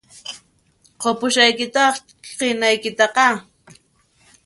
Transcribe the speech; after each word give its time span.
Qupushaykitáq 1.01 1.93
qinaykitaqá 2.37 3.27